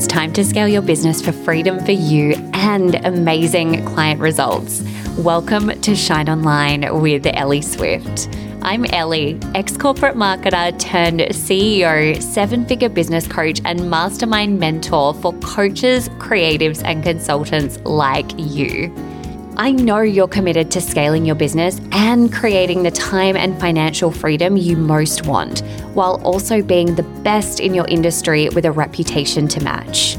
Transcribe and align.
It's 0.00 0.06
time 0.06 0.32
to 0.32 0.44
scale 0.46 0.66
your 0.66 0.80
business 0.80 1.20
for 1.20 1.30
freedom 1.30 1.78
for 1.84 1.92
you 1.92 2.32
and 2.54 2.94
amazing 3.04 3.84
client 3.84 4.18
results. 4.18 4.82
Welcome 5.18 5.78
to 5.78 5.94
Shine 5.94 6.30
Online 6.30 7.02
with 7.02 7.26
Ellie 7.26 7.60
Swift. 7.60 8.34
I'm 8.62 8.86
Ellie, 8.86 9.38
ex 9.54 9.76
corporate 9.76 10.16
marketer 10.16 10.78
turned 10.78 11.20
CEO, 11.20 12.18
seven 12.22 12.64
figure 12.64 12.88
business 12.88 13.28
coach, 13.28 13.60
and 13.66 13.90
mastermind 13.90 14.58
mentor 14.58 15.12
for 15.12 15.34
coaches, 15.40 16.08
creatives, 16.08 16.82
and 16.82 17.02
consultants 17.02 17.78
like 17.80 18.32
you. 18.38 18.88
I 19.56 19.72
know 19.72 20.00
you're 20.00 20.28
committed 20.28 20.70
to 20.70 20.80
scaling 20.80 21.26
your 21.26 21.34
business 21.34 21.80
and 21.92 22.32
creating 22.32 22.82
the 22.82 22.90
time 22.90 23.36
and 23.36 23.58
financial 23.60 24.10
freedom 24.10 24.56
you 24.56 24.76
most 24.76 25.26
want, 25.26 25.60
while 25.94 26.20
also 26.24 26.62
being 26.62 26.94
the 26.94 27.02
best 27.02 27.60
in 27.60 27.74
your 27.74 27.86
industry 27.88 28.48
with 28.50 28.64
a 28.64 28.72
reputation 28.72 29.48
to 29.48 29.62
match. 29.62 30.18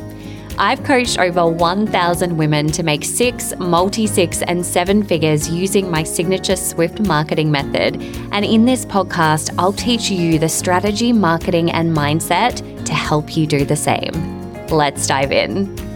I've 0.58 0.84
coached 0.84 1.18
over 1.18 1.48
1,000 1.48 2.38
women 2.38 2.68
to 2.68 2.84
make 2.84 3.04
six, 3.04 3.54
multi 3.58 4.06
six, 4.06 4.44
and 4.44 4.64
seven 4.64 5.02
figures 5.02 5.50
using 5.50 5.90
my 5.90 6.04
signature 6.04 6.56
Swift 6.56 7.00
marketing 7.00 7.50
method. 7.50 7.96
And 8.32 8.46
in 8.46 8.66
this 8.66 8.86
podcast, 8.86 9.56
I'll 9.58 9.74
teach 9.74 10.12
you 10.12 10.38
the 10.38 10.50
strategy, 10.50 11.14
marketing, 11.14 11.72
and 11.72 11.96
mindset 11.96 12.86
to 12.86 12.94
help 12.94 13.36
you 13.36 13.48
do 13.48 13.66
the 13.66 13.76
same. 13.76 14.68
Let's 14.68 15.08
dive 15.08 15.32
in. 15.32 15.91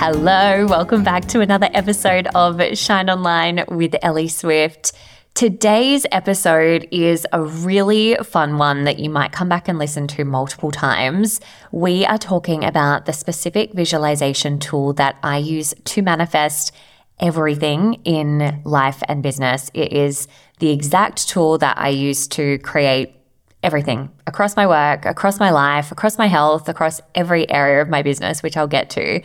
Hello, 0.00 0.64
welcome 0.64 1.02
back 1.02 1.26
to 1.26 1.40
another 1.40 1.68
episode 1.74 2.28
of 2.32 2.62
Shine 2.78 3.10
Online 3.10 3.64
with 3.66 3.96
Ellie 4.00 4.28
Swift. 4.28 4.92
Today's 5.34 6.06
episode 6.12 6.86
is 6.92 7.26
a 7.32 7.42
really 7.42 8.14
fun 8.22 8.58
one 8.58 8.84
that 8.84 9.00
you 9.00 9.10
might 9.10 9.32
come 9.32 9.48
back 9.48 9.66
and 9.66 9.76
listen 9.76 10.06
to 10.06 10.24
multiple 10.24 10.70
times. 10.70 11.40
We 11.72 12.06
are 12.06 12.16
talking 12.16 12.62
about 12.62 13.06
the 13.06 13.12
specific 13.12 13.72
visualization 13.72 14.60
tool 14.60 14.92
that 14.92 15.16
I 15.24 15.38
use 15.38 15.74
to 15.86 16.00
manifest 16.00 16.72
everything 17.18 17.94
in 18.04 18.62
life 18.64 19.02
and 19.08 19.20
business. 19.20 19.68
It 19.74 19.92
is 19.92 20.28
the 20.60 20.70
exact 20.70 21.28
tool 21.28 21.58
that 21.58 21.76
I 21.76 21.88
use 21.88 22.28
to 22.28 22.58
create 22.58 23.16
everything 23.64 24.10
across 24.26 24.54
my 24.54 24.66
work, 24.66 25.04
across 25.04 25.40
my 25.40 25.50
life, 25.50 25.90
across 25.90 26.18
my 26.18 26.26
health, 26.26 26.68
across 26.68 27.00
every 27.14 27.50
area 27.50 27.82
of 27.82 27.88
my 27.88 28.02
business, 28.02 28.42
which 28.42 28.56
I'll 28.56 28.68
get 28.68 28.90
to. 28.90 29.20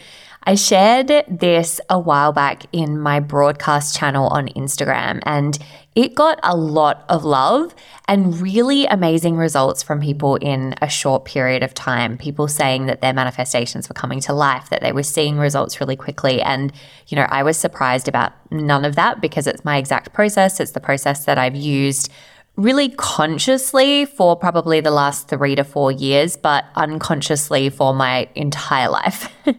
I 0.46 0.56
shared 0.56 1.08
this 1.28 1.80
a 1.90 1.98
while 1.98 2.34
back 2.34 2.66
in 2.74 3.00
my 3.00 3.22
broadcast 3.22 3.96
channel 3.96 4.28
on 4.28 4.50
Instagram, 4.50 5.22
and 5.26 5.58
it 5.96 6.16
got 6.16 6.40
a 6.44 6.56
lot 6.58 7.06
of 7.08 7.24
love 7.24 7.74
and 8.08 8.42
really 8.42 8.86
amazing 8.88 9.38
results 9.38 9.82
from 9.84 10.02
people 10.02 10.36
in 10.38 10.76
a 10.82 10.90
short 10.90 11.24
period 11.24 11.64
of 11.64 11.74
time. 11.74 12.18
People 12.18 12.48
saying 12.48 12.88
that 12.88 13.00
their 13.00 13.14
manifestations 13.14 13.88
were 13.88 13.94
coming 13.94 14.20
to 14.22 14.34
life, 14.34 14.70
that 14.70 14.82
they 14.82 14.92
were 14.92 15.04
seeing 15.04 15.38
results 15.38 15.80
really 15.80 15.96
quickly. 15.96 16.42
And, 16.42 16.74
you 17.08 17.16
know, 17.16 17.28
I 17.30 17.44
was 17.44 17.58
surprised 17.58 18.08
about 18.08 18.34
none 18.52 18.84
of 18.84 18.96
that 18.96 19.22
because 19.22 19.48
it's 19.48 19.64
my 19.64 19.78
exact 19.78 20.14
process. 20.14 20.60
It's 20.60 20.72
the 20.72 20.82
process 20.82 21.26
that 21.26 21.38
I've 21.38 21.56
used 21.56 22.12
really 22.56 22.90
consciously 22.90 24.06
for 24.06 24.36
probably 24.36 24.80
the 24.80 24.92
last 24.92 25.28
three 25.28 25.56
to 25.56 25.64
four 25.64 25.92
years, 25.92 26.38
but 26.38 26.66
unconsciously 26.76 27.70
for 27.70 27.94
my 27.94 28.28
entire 28.36 28.90
life. 28.90 29.34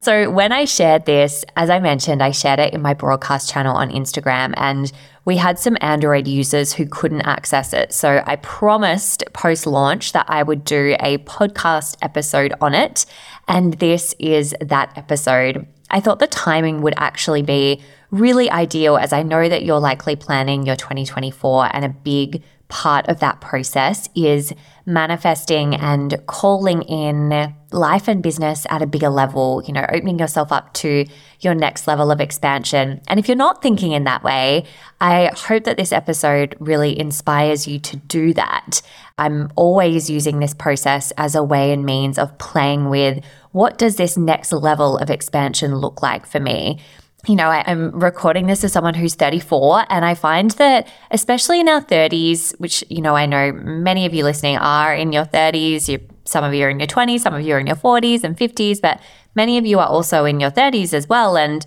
so, 0.00 0.30
when 0.30 0.50
I 0.50 0.64
shared 0.64 1.06
this, 1.06 1.44
as 1.56 1.70
I 1.70 1.78
mentioned, 1.78 2.22
I 2.22 2.32
shared 2.32 2.58
it 2.58 2.74
in 2.74 2.82
my 2.82 2.94
broadcast 2.94 3.50
channel 3.50 3.76
on 3.76 3.90
Instagram, 3.90 4.52
and 4.56 4.90
we 5.24 5.36
had 5.36 5.58
some 5.58 5.76
Android 5.80 6.26
users 6.26 6.72
who 6.72 6.86
couldn't 6.86 7.22
access 7.22 7.72
it. 7.72 7.92
So, 7.92 8.22
I 8.26 8.36
promised 8.36 9.22
post 9.32 9.66
launch 9.66 10.12
that 10.12 10.26
I 10.28 10.42
would 10.42 10.64
do 10.64 10.96
a 10.98 11.18
podcast 11.18 11.96
episode 12.02 12.52
on 12.60 12.74
it. 12.74 13.06
And 13.46 13.74
this 13.74 14.14
is 14.18 14.54
that 14.60 14.96
episode. 14.96 15.66
I 15.90 16.00
thought 16.00 16.18
the 16.18 16.26
timing 16.26 16.82
would 16.82 16.94
actually 16.96 17.42
be 17.42 17.82
really 18.14 18.48
ideal 18.48 18.96
as 18.96 19.12
I 19.12 19.22
know 19.22 19.48
that 19.48 19.64
you're 19.64 19.80
likely 19.80 20.14
planning 20.14 20.64
your 20.64 20.76
2024 20.76 21.74
and 21.74 21.84
a 21.84 21.88
big 21.88 22.42
part 22.68 23.08
of 23.08 23.20
that 23.20 23.40
process 23.40 24.08
is 24.14 24.52
manifesting 24.86 25.74
and 25.74 26.16
calling 26.26 26.82
in 26.82 27.54
life 27.72 28.08
and 28.08 28.22
business 28.22 28.66
at 28.70 28.82
a 28.82 28.86
bigger 28.86 29.08
level, 29.08 29.62
you 29.66 29.72
know, 29.72 29.84
opening 29.92 30.18
yourself 30.18 30.52
up 30.52 30.72
to 30.74 31.04
your 31.40 31.54
next 31.54 31.86
level 31.86 32.10
of 32.10 32.20
expansion. 32.20 33.00
And 33.08 33.18
if 33.18 33.28
you're 33.28 33.36
not 33.36 33.62
thinking 33.62 33.92
in 33.92 34.04
that 34.04 34.22
way, 34.22 34.64
I 35.00 35.30
hope 35.34 35.64
that 35.64 35.76
this 35.76 35.92
episode 35.92 36.56
really 36.60 36.98
inspires 36.98 37.66
you 37.66 37.78
to 37.80 37.96
do 37.96 38.32
that. 38.34 38.80
I'm 39.18 39.50
always 39.56 40.08
using 40.08 40.38
this 40.38 40.54
process 40.54 41.12
as 41.12 41.34
a 41.34 41.42
way 41.42 41.72
and 41.72 41.84
means 41.84 42.18
of 42.18 42.38
playing 42.38 42.88
with 42.88 43.24
what 43.52 43.78
does 43.78 43.96
this 43.96 44.16
next 44.16 44.52
level 44.52 44.98
of 44.98 45.10
expansion 45.10 45.76
look 45.76 46.02
like 46.02 46.26
for 46.26 46.40
me? 46.40 46.80
You 47.26 47.36
know, 47.36 47.48
I, 47.48 47.70
am 47.70 47.98
recording 47.98 48.46
this 48.46 48.64
as 48.64 48.72
someone 48.72 48.94
who's 48.94 49.14
34, 49.14 49.86
and 49.88 50.04
I 50.04 50.14
find 50.14 50.50
that, 50.52 50.88
especially 51.10 51.60
in 51.60 51.68
our 51.68 51.80
30s, 51.80 52.58
which, 52.60 52.84
you 52.88 53.00
know, 53.00 53.16
I 53.16 53.26
know 53.26 53.52
many 53.52 54.06
of 54.06 54.14
you 54.14 54.24
listening 54.24 54.56
are 54.58 54.94
in 54.94 55.12
your 55.12 55.24
30s, 55.24 55.88
you, 55.88 56.00
some 56.24 56.44
of 56.44 56.54
you 56.54 56.64
are 56.64 56.70
in 56.70 56.80
your 56.80 56.88
20s, 56.88 57.20
some 57.20 57.34
of 57.34 57.42
you 57.42 57.54
are 57.54 57.58
in 57.58 57.66
your 57.66 57.76
40s 57.76 58.24
and 58.24 58.36
50s, 58.36 58.80
but 58.80 59.00
many 59.34 59.58
of 59.58 59.66
you 59.66 59.78
are 59.78 59.86
also 59.86 60.24
in 60.24 60.40
your 60.40 60.50
30s 60.50 60.92
as 60.92 61.08
well. 61.08 61.36
And 61.36 61.64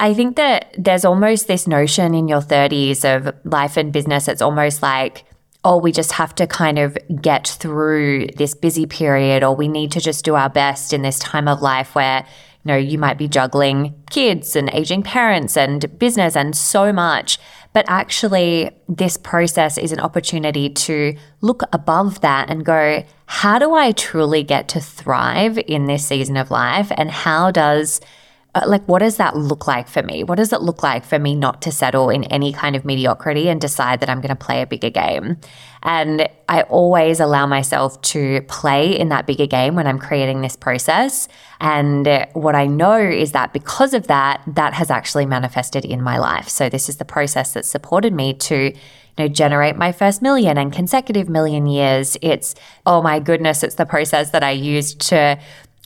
I 0.00 0.14
think 0.14 0.36
that 0.36 0.74
there's 0.78 1.04
almost 1.04 1.46
this 1.46 1.66
notion 1.66 2.14
in 2.14 2.28
your 2.28 2.40
30s 2.40 3.04
of 3.04 3.34
life 3.44 3.76
and 3.76 3.92
business, 3.92 4.28
it's 4.28 4.42
almost 4.42 4.82
like, 4.82 5.24
oh, 5.64 5.78
we 5.78 5.92
just 5.92 6.12
have 6.12 6.34
to 6.34 6.46
kind 6.46 6.78
of 6.78 6.98
get 7.20 7.46
through 7.46 8.26
this 8.36 8.54
busy 8.54 8.84
period, 8.86 9.44
or 9.44 9.54
we 9.54 9.68
need 9.68 9.92
to 9.92 10.00
just 10.00 10.24
do 10.24 10.34
our 10.34 10.50
best 10.50 10.92
in 10.92 11.02
this 11.02 11.18
time 11.18 11.46
of 11.46 11.62
life 11.62 11.94
where, 11.94 12.26
you 12.64 12.72
know, 12.72 12.76
you 12.76 12.98
might 12.98 13.18
be 13.18 13.28
juggling 13.28 13.94
kids 14.10 14.54
and 14.54 14.70
aging 14.72 15.02
parents 15.02 15.56
and 15.56 15.98
business 15.98 16.36
and 16.36 16.56
so 16.56 16.92
much. 16.92 17.38
But 17.72 17.86
actually, 17.88 18.70
this 18.88 19.16
process 19.16 19.78
is 19.78 19.92
an 19.92 20.00
opportunity 20.00 20.68
to 20.68 21.16
look 21.40 21.62
above 21.72 22.20
that 22.20 22.50
and 22.50 22.64
go, 22.64 23.04
how 23.26 23.58
do 23.58 23.74
I 23.74 23.92
truly 23.92 24.42
get 24.42 24.68
to 24.68 24.80
thrive 24.80 25.58
in 25.66 25.86
this 25.86 26.06
season 26.06 26.36
of 26.36 26.50
life? 26.50 26.92
And 26.96 27.10
how 27.10 27.50
does 27.50 28.00
Uh, 28.54 28.62
like 28.66 28.86
what 28.86 28.98
does 28.98 29.16
that 29.16 29.34
look 29.34 29.66
like 29.66 29.88
for 29.88 30.02
me? 30.02 30.22
What 30.22 30.36
does 30.36 30.52
it 30.52 30.60
look 30.60 30.82
like 30.82 31.06
for 31.06 31.18
me 31.18 31.34
not 31.34 31.62
to 31.62 31.72
settle 31.72 32.10
in 32.10 32.24
any 32.24 32.52
kind 32.52 32.76
of 32.76 32.84
mediocrity 32.84 33.48
and 33.48 33.58
decide 33.58 34.00
that 34.00 34.10
i'm 34.10 34.20
going 34.20 34.28
to 34.28 34.44
play 34.44 34.60
a 34.60 34.66
bigger 34.66 34.90
game? 34.90 35.38
And 35.82 36.28
i 36.50 36.62
always 36.62 37.18
allow 37.18 37.46
myself 37.46 38.00
to 38.02 38.42
play 38.42 38.98
in 38.98 39.08
that 39.08 39.26
bigger 39.26 39.46
game 39.46 39.74
when 39.74 39.86
i'm 39.86 39.98
creating 39.98 40.42
this 40.42 40.54
process. 40.54 41.28
And 41.60 42.26
what 42.34 42.54
i 42.54 42.66
know 42.66 42.98
is 42.98 43.32
that 43.32 43.54
because 43.54 43.94
of 43.94 44.06
that 44.08 44.42
that 44.46 44.74
has 44.74 44.90
actually 44.90 45.24
manifested 45.24 45.86
in 45.86 46.02
my 46.02 46.18
life. 46.18 46.48
So 46.50 46.68
this 46.68 46.90
is 46.90 46.98
the 46.98 47.06
process 47.06 47.54
that 47.54 47.64
supported 47.64 48.12
me 48.12 48.34
to 48.34 48.74
you 49.18 49.24
know, 49.24 49.28
generate 49.28 49.76
my 49.76 49.92
first 49.92 50.20
million 50.22 50.58
and 50.58 50.72
consecutive 50.72 51.28
million 51.28 51.66
years. 51.66 52.16
It's, 52.22 52.54
oh 52.86 53.02
my 53.02 53.18
goodness, 53.18 53.62
it's 53.62 53.74
the 53.74 53.86
process 53.86 54.30
that 54.30 54.42
I 54.42 54.50
used 54.52 55.00
to 55.08 55.38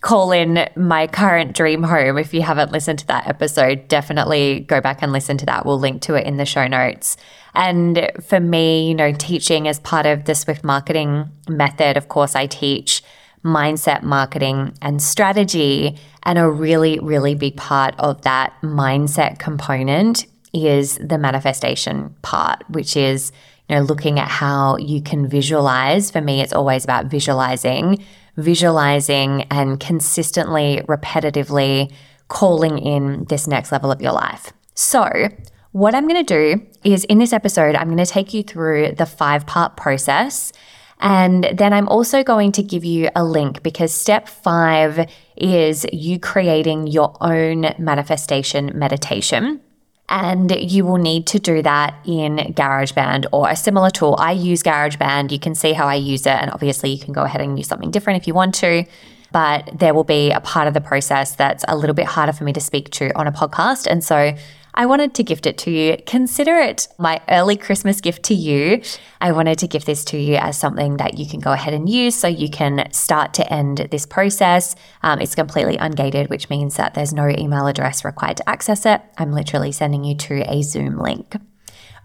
call 0.02 0.30
in 0.32 0.68
my 0.76 1.06
current 1.06 1.54
dream 1.54 1.82
home. 1.82 2.18
If 2.18 2.34
you 2.34 2.42
haven't 2.42 2.72
listened 2.72 2.98
to 3.00 3.06
that 3.06 3.26
episode, 3.26 3.88
definitely 3.88 4.60
go 4.60 4.80
back 4.80 4.98
and 5.02 5.12
listen 5.12 5.38
to 5.38 5.46
that. 5.46 5.64
We'll 5.64 5.78
link 5.78 6.02
to 6.02 6.14
it 6.14 6.26
in 6.26 6.36
the 6.36 6.44
show 6.44 6.66
notes. 6.66 7.16
And 7.54 8.10
for 8.22 8.38
me, 8.38 8.88
you 8.88 8.94
know, 8.94 9.12
teaching 9.12 9.66
as 9.66 9.80
part 9.80 10.04
of 10.06 10.26
the 10.26 10.34
Swift 10.34 10.62
marketing 10.62 11.30
method, 11.48 11.96
of 11.96 12.08
course, 12.08 12.36
I 12.36 12.46
teach 12.46 13.02
mindset 13.42 14.02
marketing 14.02 14.74
and 14.82 15.02
strategy. 15.02 15.96
And 16.24 16.38
a 16.38 16.50
really, 16.50 16.98
really 16.98 17.34
big 17.34 17.56
part 17.56 17.94
of 17.98 18.22
that 18.22 18.52
mindset 18.62 19.38
component 19.38 20.26
is 20.52 20.98
the 20.98 21.18
manifestation 21.18 22.14
part, 22.22 22.62
which 22.68 22.96
is, 22.96 23.32
you 23.68 23.76
know, 23.76 23.82
looking 23.82 24.18
at 24.18 24.28
how 24.28 24.76
you 24.76 25.00
can 25.00 25.28
visualize. 25.28 26.10
For 26.10 26.20
me, 26.20 26.40
it's 26.40 26.52
always 26.52 26.84
about 26.84 27.06
visualizing 27.06 28.04
visualizing 28.36 29.42
and 29.44 29.80
consistently, 29.80 30.82
repetitively 30.86 31.92
calling 32.28 32.78
in 32.78 33.24
this 33.24 33.46
next 33.46 33.72
level 33.72 33.90
of 33.90 34.00
your 34.00 34.12
life. 34.12 34.52
So, 34.74 35.28
what 35.72 35.94
I'm 35.94 36.08
going 36.08 36.24
to 36.24 36.56
do 36.56 36.66
is 36.84 37.04
in 37.04 37.18
this 37.18 37.32
episode, 37.32 37.74
I'm 37.74 37.88
going 37.88 37.98
to 37.98 38.06
take 38.06 38.32
you 38.32 38.42
through 38.42 38.92
the 38.92 39.04
five 39.04 39.46
part 39.46 39.76
process. 39.76 40.52
And 41.00 41.44
then 41.52 41.74
I'm 41.74 41.88
also 41.88 42.24
going 42.24 42.52
to 42.52 42.62
give 42.62 42.82
you 42.82 43.10
a 43.14 43.22
link 43.22 43.62
because 43.62 43.92
step 43.92 44.28
five 44.28 45.10
is 45.36 45.84
you 45.92 46.18
creating 46.18 46.86
your 46.86 47.14
own 47.20 47.74
manifestation 47.78 48.72
meditation. 48.74 49.60
And 50.08 50.50
you 50.52 50.84
will 50.84 50.98
need 50.98 51.26
to 51.28 51.40
do 51.40 51.62
that 51.62 51.94
in 52.04 52.36
GarageBand 52.36 53.26
or 53.32 53.48
a 53.48 53.56
similar 53.56 53.90
tool. 53.90 54.14
I 54.18 54.32
use 54.32 54.62
GarageBand. 54.62 55.32
You 55.32 55.40
can 55.40 55.54
see 55.54 55.72
how 55.72 55.86
I 55.86 55.96
use 55.96 56.26
it. 56.26 56.32
And 56.32 56.50
obviously, 56.52 56.90
you 56.90 56.98
can 56.98 57.12
go 57.12 57.22
ahead 57.22 57.40
and 57.40 57.58
use 57.58 57.66
something 57.66 57.90
different 57.90 58.20
if 58.20 58.28
you 58.28 58.34
want 58.34 58.54
to. 58.56 58.84
But 59.32 59.68
there 59.76 59.94
will 59.94 60.04
be 60.04 60.30
a 60.30 60.40
part 60.40 60.68
of 60.68 60.74
the 60.74 60.80
process 60.80 61.34
that's 61.34 61.64
a 61.66 61.76
little 61.76 61.94
bit 61.94 62.06
harder 62.06 62.32
for 62.32 62.44
me 62.44 62.52
to 62.52 62.60
speak 62.60 62.90
to 62.90 63.12
on 63.18 63.26
a 63.26 63.32
podcast. 63.32 63.86
And 63.86 64.02
so 64.02 64.36
I 64.78 64.84
wanted 64.84 65.14
to 65.14 65.24
gift 65.24 65.46
it 65.46 65.56
to 65.58 65.70
you. 65.70 65.96
Consider 66.06 66.56
it 66.58 66.88
my 66.98 67.22
early 67.30 67.56
Christmas 67.56 68.02
gift 68.02 68.24
to 68.24 68.34
you. 68.34 68.82
I 69.22 69.32
wanted 69.32 69.58
to 69.60 69.66
gift 69.66 69.86
this 69.86 70.04
to 70.06 70.18
you 70.18 70.36
as 70.36 70.58
something 70.58 70.98
that 70.98 71.16
you 71.18 71.26
can 71.26 71.40
go 71.40 71.52
ahead 71.52 71.72
and 71.72 71.88
use 71.88 72.14
so 72.14 72.28
you 72.28 72.50
can 72.50 72.92
start 72.92 73.32
to 73.34 73.52
end 73.52 73.88
this 73.90 74.04
process. 74.04 74.76
Um, 75.02 75.18
it's 75.20 75.34
completely 75.34 75.78
ungated, 75.78 76.28
which 76.28 76.50
means 76.50 76.76
that 76.76 76.92
there's 76.92 77.14
no 77.14 77.26
email 77.28 77.66
address 77.66 78.04
required 78.04 78.36
to 78.36 78.48
access 78.48 78.84
it. 78.84 79.00
I'm 79.16 79.32
literally 79.32 79.72
sending 79.72 80.04
you 80.04 80.14
to 80.16 80.42
a 80.42 80.60
Zoom 80.62 80.98
link. 80.98 81.36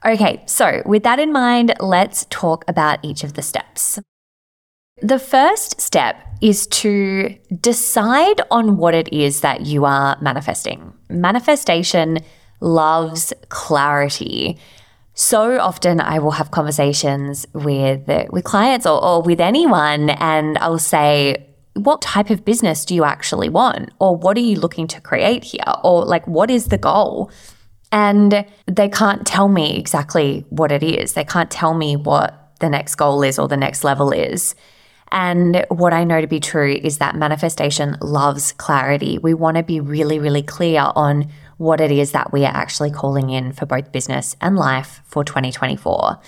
Okay, 0.05 0.41
so 0.45 0.81
with 0.85 1.03
that 1.03 1.19
in 1.19 1.33
mind, 1.33 1.75
let's 1.81 2.25
talk 2.29 2.63
about 2.69 2.99
each 3.03 3.25
of 3.25 3.33
the 3.33 3.41
steps. 3.41 3.99
The 5.01 5.19
first 5.19 5.81
step 5.81 6.15
is 6.41 6.67
to 6.67 7.35
decide 7.59 8.41
on 8.49 8.77
what 8.77 8.93
it 8.93 9.11
is 9.11 9.41
that 9.41 9.61
you 9.61 9.83
are 9.83 10.17
manifesting. 10.21 10.93
Manifestation 11.09 12.19
loves 12.61 13.33
clarity. 13.49 14.57
So 15.13 15.59
often 15.59 15.99
I 15.99 16.19
will 16.19 16.31
have 16.31 16.51
conversations 16.51 17.45
with 17.53 18.07
with 18.31 18.43
clients 18.43 18.85
or, 18.85 19.03
or 19.03 19.21
with 19.21 19.41
anyone 19.41 20.11
and 20.11 20.57
I'll 20.59 20.79
say, 20.79 21.47
what 21.73 22.01
type 22.01 22.29
of 22.29 22.45
business 22.45 22.85
do 22.85 22.95
you 22.95 23.03
actually 23.03 23.49
want? 23.49 23.91
Or 23.99 24.15
what 24.15 24.37
are 24.37 24.41
you 24.41 24.55
looking 24.55 24.87
to 24.87 25.01
create 25.01 25.43
here? 25.43 25.63
Or 25.83 26.05
like 26.05 26.25
what 26.27 26.49
is 26.49 26.67
the 26.67 26.77
goal? 26.77 27.29
And 27.91 28.45
they 28.67 28.87
can't 28.87 29.27
tell 29.27 29.49
me 29.49 29.77
exactly 29.77 30.45
what 30.49 30.71
it 30.71 30.81
is. 30.81 31.13
They 31.13 31.25
can't 31.25 31.51
tell 31.51 31.73
me 31.73 31.97
what 31.97 32.53
the 32.61 32.69
next 32.69 32.95
goal 32.95 33.21
is 33.21 33.37
or 33.37 33.47
the 33.47 33.57
next 33.57 33.83
level 33.83 34.11
is. 34.11 34.55
And 35.11 35.65
what 35.67 35.93
I 35.93 36.05
know 36.05 36.21
to 36.21 36.27
be 36.27 36.39
true 36.39 36.79
is 36.81 36.99
that 36.99 37.15
manifestation 37.15 37.97
loves 38.01 38.53
clarity. 38.53 39.17
We 39.17 39.33
want 39.33 39.57
to 39.57 39.63
be 39.63 39.81
really, 39.81 40.19
really 40.19 40.41
clear 40.41 40.89
on 40.95 41.29
what 41.61 41.79
it 41.79 41.91
is 41.91 42.11
that 42.11 42.33
we 42.33 42.43
are 42.43 42.55
actually 42.55 42.89
calling 42.89 43.29
in 43.29 43.51
for 43.51 43.67
both 43.67 43.91
business 43.91 44.35
and 44.41 44.57
life 44.57 44.99
for 45.05 45.23
2024. 45.23 46.19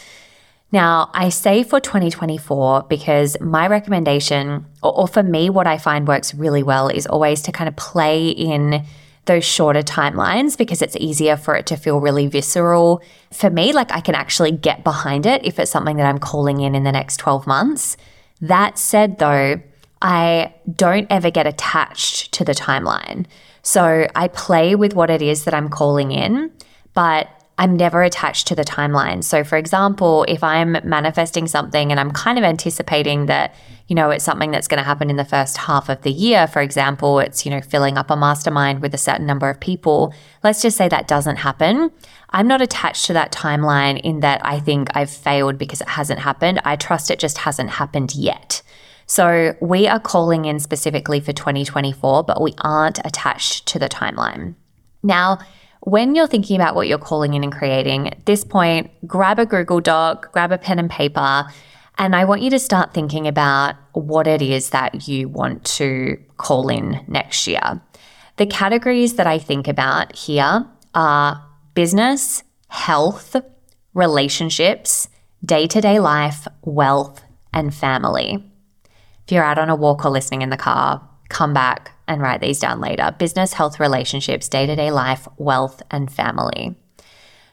Now, 0.72 1.10
I 1.12 1.30
say 1.30 1.64
for 1.64 1.80
2024 1.80 2.84
because 2.84 3.36
my 3.42 3.66
recommendation, 3.66 4.68
or, 4.84 4.96
or, 4.96 5.08
for 5.08 5.24
me, 5.24 5.50
what 5.50 5.66
I 5.66 5.80
find 5.80 6.08
works 6.08 6.36
really 6.36 6.62
well 6.62 6.88
is 6.88 7.08
always 7.08 7.42
to 7.44 7.52
kind 7.52 7.68
of 7.68 7.76
play 7.76 8.30
in 8.30 8.86
those 9.26 9.44
shorter 9.44 9.82
timelines 9.82 10.56
because 10.56 10.84
it's 10.84 10.96
easier 10.98 11.36
for 11.36 11.56
it 11.56 11.66
to 11.68 11.78
feel 11.78 12.00
really 12.00 12.28
visceral. 12.28 13.02
For 13.32 13.50
me, 13.50 13.74
like 13.74 13.92
I 13.92 14.02
can 14.02 14.14
actually 14.14 14.52
get 14.52 14.84
behind 14.84 15.26
it 15.26 15.44
if 15.44 15.58
it's 15.58 15.72
something 15.72 15.98
that 15.98 16.06
I'm 16.06 16.20
calling 16.20 16.62
in 16.62 16.76
in 16.76 16.84
the 16.84 16.92
next 16.92 17.18
12 17.18 17.48
months. 17.48 17.98
That 18.40 18.78
said, 18.78 19.18
though, 19.18 19.60
I 20.00 20.54
don't 20.76 21.08
ever 21.10 21.32
get 21.32 21.48
attached 21.48 22.32
to 22.34 22.46
the 22.46 22.54
timeline. 22.54 23.26
So 23.64 24.08
I 24.14 24.28
play 24.28 24.76
with 24.76 24.94
what 24.94 25.10
it 25.10 25.22
is 25.22 25.46
that 25.46 25.54
I'm 25.54 25.70
calling 25.70 26.12
in, 26.12 26.52
but 26.94 27.30
I'm 27.58 27.78
never 27.78 28.02
attached 28.02 28.48
to 28.48 28.56
the 28.56 28.64
timeline. 28.64 29.24
So, 29.24 29.44
for 29.44 29.58
example, 29.58 30.26
if 30.28 30.44
I'm 30.44 30.78
manifesting 30.84 31.48
something 31.48 31.92
and 31.92 32.00
I'm 32.00 32.12
kind 32.12 32.38
of 32.38 32.44
anticipating 32.44 33.28
that, 33.28 33.54
you 33.88 33.96
know, 33.96 34.10
it's 34.10 34.24
something 34.24 34.50
that's 34.52 34.68
going 34.68 34.80
to 34.80 34.84
happen 34.84 35.10
in 35.10 35.18
the 35.18 35.26
first 35.26 35.58
half 35.58 35.88
of 35.88 36.02
the 36.02 36.12
year, 36.12 36.48
for 36.48 36.62
example, 36.62 37.20
it's, 37.20 37.46
you 37.46 37.52
know, 37.52 37.62
filling 37.62 37.98
up 37.98 38.10
a 38.10 38.16
mastermind 38.16 38.82
with 38.82 38.94
a 38.94 38.98
certain 38.98 39.28
number 39.28 39.50
of 39.50 39.60
people, 39.60 40.14
let's 40.44 40.62
just 40.62 40.78
say 40.78 40.90
that 40.90 41.08
doesn't 41.08 41.38
happen. 41.38 41.92
I'm 42.32 42.48
not 42.48 42.62
attached 42.62 43.06
to 43.06 43.14
that 43.14 43.32
timeline 43.32 44.02
in 44.02 44.22
that 44.22 44.42
I 44.44 44.60
think 44.60 44.90
I've 44.96 45.12
failed 45.12 45.60
because 45.60 45.80
it 45.80 45.90
hasn't 45.90 46.20
happened. 46.20 46.60
I 46.66 46.76
trust 46.76 47.12
it 47.12 47.20
just 47.20 47.38
hasn't 47.40 47.70
happened 47.70 48.16
yet. 48.16 48.64
So, 49.14 49.56
we 49.62 49.88
are 49.88 50.00
calling 50.00 50.46
in 50.46 50.60
specifically 50.60 51.20
for 51.20 51.34
2024, 51.34 52.24
but 52.24 52.42
we 52.42 52.56
aren't 52.62 52.98
attached 53.06 53.68
to 53.68 53.78
the 53.78 53.88
timeline. 53.88 54.56
Now, 55.04 55.38
when 55.82 56.16
you're 56.16 56.26
thinking 56.26 56.60
about 56.60 56.74
what 56.74 56.88
you're 56.88 56.98
calling 56.98 57.36
in 57.36 57.44
and 57.44 57.54
creating, 57.54 58.08
at 58.08 58.26
this 58.26 58.44
point, 58.44 58.90
grab 59.06 59.38
a 59.38 59.46
Google 59.46 59.82
Doc, 59.82 60.32
grab 60.32 60.52
a 60.52 60.58
pen 60.58 60.80
and 60.80 60.90
paper, 60.90 61.46
and 62.00 62.16
I 62.16 62.26
want 62.26 62.42
you 62.42 62.50
to 62.50 62.58
start 62.58 62.96
thinking 62.96 63.28
about 63.28 63.76
what 63.92 64.26
it 64.26 64.42
is 64.42 64.72
that 64.72 65.08
you 65.08 65.30
want 65.30 65.64
to 65.78 66.18
call 66.38 66.70
in 66.70 67.06
next 67.08 67.46
year. 67.46 67.84
The 68.38 68.48
categories 68.48 69.14
that 69.18 69.28
I 69.28 69.38
think 69.38 69.68
about 69.68 70.16
here 70.16 70.66
are 70.96 71.40
business, 71.76 72.42
health, 72.70 73.36
relationships, 73.94 75.08
day 75.46 75.68
to 75.68 75.82
day 75.82 76.00
life, 76.00 76.48
wealth, 76.64 77.22
and 77.54 77.72
family. 77.72 78.50
If 79.26 79.32
you're 79.32 79.44
out 79.44 79.58
on 79.58 79.70
a 79.70 79.76
walk 79.76 80.06
or 80.06 80.12
listening 80.12 80.42
in 80.42 80.50
the 80.50 80.58
car, 80.58 81.08
come 81.30 81.54
back, 81.54 81.94
and 82.08 82.22
write 82.22 82.42
these 82.42 82.60
down 82.60 82.82
later 82.82 83.16
business, 83.18 83.54
health, 83.54 83.80
relationships, 83.80 84.50
day 84.50 84.66
to 84.66 84.76
day 84.76 84.92
life, 84.92 85.28
wealth, 85.38 85.82
and 85.92 86.12
family. 86.12 86.76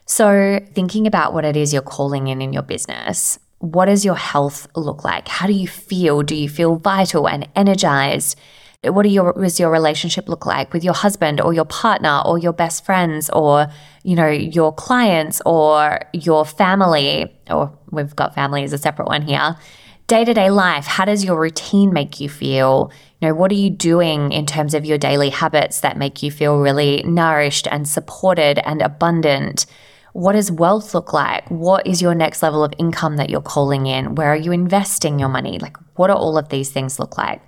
So, 0.05 0.59
thinking 0.73 1.07
about 1.07 1.33
what 1.33 1.45
it 1.45 1.55
is 1.55 1.71
you're 1.71 1.81
calling 1.81 2.27
in 2.27 2.41
in 2.41 2.51
your 2.51 2.63
business, 2.63 3.39
what 3.59 3.85
does 3.85 4.03
your 4.03 4.15
health 4.15 4.67
look 4.75 5.03
like? 5.03 5.27
How 5.27 5.47
do 5.47 5.53
you 5.53 5.67
feel? 5.67 6.21
Do 6.21 6.35
you 6.35 6.49
feel 6.49 6.75
vital 6.75 7.29
and 7.29 7.47
energized? 7.55 8.37
What 8.83 9.09
your, 9.09 9.33
does 9.33 9.59
your 9.59 9.69
relationship 9.69 10.27
look 10.27 10.47
like 10.47 10.73
with 10.73 10.83
your 10.83 10.95
husband 10.95 11.39
or 11.39 11.53
your 11.53 11.65
partner 11.65 12.23
or 12.25 12.39
your 12.39 12.51
best 12.51 12.83
friends 12.83 13.29
or, 13.29 13.67
you 14.03 14.15
know, 14.15 14.27
your 14.27 14.73
clients 14.73 15.39
or 15.45 15.99
your 16.13 16.45
family? 16.45 17.31
Or 17.47 17.77
we've 17.91 18.15
got 18.15 18.33
family 18.33 18.63
as 18.63 18.73
a 18.73 18.79
separate 18.79 19.07
one 19.07 19.21
here 19.21 19.55
day 20.11 20.25
to 20.25 20.33
day 20.33 20.49
life, 20.49 20.85
how 20.85 21.05
does 21.05 21.23
your 21.23 21.39
routine 21.39 21.93
make 21.93 22.19
you 22.19 22.27
feel? 22.27 22.91
You 23.21 23.29
know, 23.29 23.33
what 23.33 23.49
are 23.49 23.55
you 23.55 23.69
doing 23.69 24.33
in 24.33 24.45
terms 24.45 24.73
of 24.73 24.83
your 24.83 24.97
daily 24.97 25.29
habits 25.29 25.79
that 25.79 25.95
make 25.95 26.21
you 26.21 26.29
feel 26.29 26.59
really 26.59 27.01
nourished 27.03 27.65
and 27.71 27.87
supported 27.87 28.59
and 28.67 28.81
abundant? 28.81 29.65
What 30.11 30.33
does 30.33 30.51
wealth 30.51 30.93
look 30.93 31.13
like? 31.13 31.49
What 31.49 31.87
is 31.87 32.01
your 32.01 32.13
next 32.13 32.43
level 32.43 32.61
of 32.61 32.73
income 32.77 33.15
that 33.15 33.29
you're 33.29 33.39
calling 33.39 33.85
in? 33.85 34.15
Where 34.15 34.27
are 34.27 34.35
you 34.35 34.51
investing 34.51 35.17
your 35.17 35.29
money? 35.29 35.59
Like, 35.59 35.77
what 35.95 36.07
do 36.07 36.13
all 36.13 36.37
of 36.37 36.49
these 36.49 36.71
things 36.71 36.99
look 36.99 37.17
like? 37.17 37.41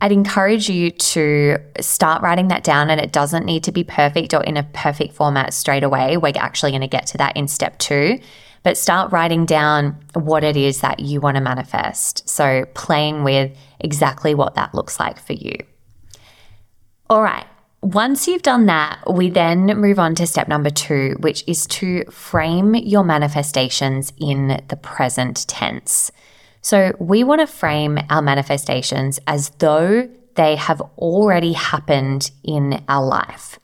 I'd 0.00 0.10
encourage 0.10 0.68
you 0.68 0.90
to 0.90 1.58
start 1.78 2.22
writing 2.22 2.48
that 2.48 2.64
down, 2.64 2.90
and 2.90 3.00
it 3.00 3.12
doesn't 3.12 3.44
need 3.44 3.62
to 3.64 3.72
be 3.72 3.84
perfect 3.84 4.34
or 4.34 4.42
in 4.42 4.56
a 4.56 4.64
perfect 4.64 5.14
format 5.14 5.54
straight 5.54 5.84
away. 5.84 6.16
We're 6.16 6.32
actually 6.34 6.72
going 6.72 6.80
to 6.80 6.88
get 6.88 7.06
to 7.08 7.18
that 7.18 7.36
in 7.36 7.46
step 7.46 7.78
two 7.78 8.18
but 8.62 8.76
start 8.76 9.12
writing 9.12 9.46
down 9.46 9.96
what 10.14 10.44
it 10.44 10.56
is 10.56 10.80
that 10.80 11.00
you 11.00 11.20
want 11.20 11.36
to 11.36 11.40
manifest. 11.40 12.28
So, 12.28 12.66
playing 12.74 13.24
with 13.24 13.56
exactly 13.78 14.34
what 14.34 14.54
that 14.54 14.74
looks 14.74 15.00
like 15.00 15.18
for 15.18 15.32
you. 15.32 15.56
All 17.08 17.22
right. 17.22 17.46
Once 17.82 18.28
you've 18.28 18.42
done 18.42 18.66
that, 18.66 19.00
we 19.10 19.30
then 19.30 19.66
move 19.78 19.98
on 19.98 20.14
to 20.14 20.26
step 20.26 20.48
number 20.48 20.68
two, 20.68 21.16
which 21.20 21.42
is 21.46 21.66
to 21.66 22.04
frame 22.10 22.74
your 22.74 23.02
manifestations 23.02 24.12
in 24.18 24.60
the 24.68 24.76
present 24.76 25.48
tense. 25.48 26.12
So, 26.60 26.94
we 26.98 27.24
want 27.24 27.40
to 27.40 27.46
frame 27.46 27.98
our 28.10 28.20
manifestations 28.20 29.18
as 29.26 29.50
though 29.58 30.10
they 30.34 30.56
have 30.56 30.80
already 30.98 31.54
happened 31.54 32.30
in 32.44 32.84
our 32.88 33.04
life. 33.04 33.58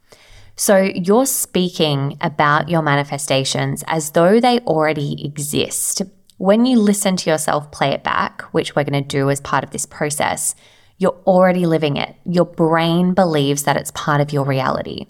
So 0.57 0.79
you're 0.79 1.27
speaking 1.27 2.17
about 2.23 2.71
your 2.71 2.81
manifestations 2.81 3.85
as 3.87 4.13
though 4.13 4.41
they 4.41 4.61
already 4.61 5.25
exist. 5.25 6.01
When 6.39 6.65
you 6.65 6.79
listen 6.79 7.17
to 7.17 7.31
yourself 7.31 7.71
play 7.71 7.91
it 7.91 8.03
back, 8.03 8.43
which 8.53 8.75
we're 8.75 8.85
going 8.85 9.03
to 9.03 9.07
do 9.07 9.29
as 9.29 9.41
part 9.41 9.65
of 9.65 9.71
this 9.71 9.85
process, 9.85 10.55
you're 10.97 11.21
already 11.27 11.67
living 11.67 11.99
it. 11.99 12.17
Your 12.25 12.47
brain 12.47 13.13
believes 13.13 13.65
that 13.65 13.77
it's 13.77 13.91
part 13.91 14.23
of 14.23 14.33
your 14.33 14.45
reality. 14.45 15.07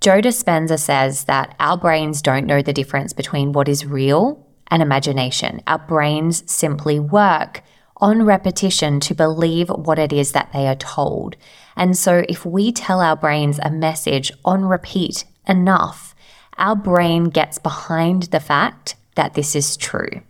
Joe 0.00 0.20
Dispenza 0.20 0.78
says 0.78 1.24
that 1.24 1.54
our 1.60 1.76
brains 1.76 2.20
don't 2.20 2.46
know 2.46 2.60
the 2.60 2.72
difference 2.72 3.12
between 3.12 3.52
what 3.52 3.68
is 3.68 3.86
real 3.86 4.44
and 4.68 4.82
imagination. 4.82 5.62
Our 5.68 5.78
brains 5.78 6.50
simply 6.50 6.98
work 6.98 7.62
on 7.98 8.22
repetition 8.22 9.00
to 9.00 9.14
believe 9.14 9.68
what 9.68 9.98
it 9.98 10.12
is 10.12 10.32
that 10.32 10.52
they 10.52 10.66
are 10.66 10.74
told. 10.74 11.36
And 11.76 11.96
so, 11.96 12.24
if 12.28 12.44
we 12.44 12.72
tell 12.72 13.00
our 13.00 13.16
brains 13.16 13.58
a 13.62 13.70
message 13.70 14.32
on 14.44 14.64
repeat 14.64 15.24
enough, 15.46 16.14
our 16.58 16.76
brain 16.76 17.24
gets 17.24 17.58
behind 17.58 18.24
the 18.24 18.40
fact 18.40 18.96
that 19.16 19.34
this 19.34 19.54
is 19.54 19.76
true. 19.76 20.22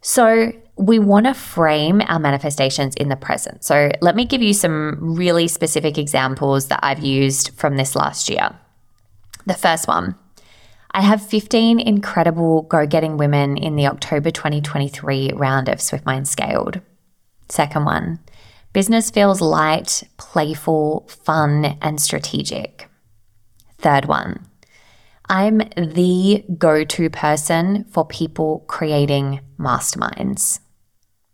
So, 0.00 0.52
we 0.76 0.98
want 0.98 1.26
to 1.26 1.34
frame 1.34 2.02
our 2.06 2.18
manifestations 2.18 2.94
in 2.96 3.08
the 3.08 3.16
present. 3.16 3.64
So, 3.64 3.90
let 4.00 4.14
me 4.14 4.24
give 4.24 4.42
you 4.42 4.52
some 4.52 4.98
really 5.00 5.48
specific 5.48 5.98
examples 5.98 6.68
that 6.68 6.80
I've 6.82 7.04
used 7.04 7.50
from 7.54 7.76
this 7.76 7.96
last 7.96 8.28
year. 8.28 8.56
The 9.46 9.54
first 9.54 9.88
one 9.88 10.16
I 10.96 11.02
have 11.02 11.20
15 11.20 11.78
incredible 11.78 12.62
go 12.62 12.86
getting 12.86 13.18
women 13.18 13.58
in 13.58 13.76
the 13.76 13.86
October 13.86 14.30
2023 14.30 15.32
round 15.34 15.68
of 15.68 15.78
Swift 15.78 16.06
Mind 16.06 16.26
Scaled. 16.26 16.80
Second 17.50 17.84
one, 17.84 18.18
business 18.72 19.10
feels 19.10 19.42
light, 19.42 20.04
playful, 20.16 21.06
fun, 21.06 21.76
and 21.82 22.00
strategic. 22.00 22.88
Third 23.76 24.06
one, 24.06 24.46
I'm 25.28 25.58
the 25.76 26.46
go 26.56 26.82
to 26.82 27.10
person 27.10 27.84
for 27.90 28.06
people 28.06 28.64
creating 28.66 29.40
masterminds. 29.60 30.60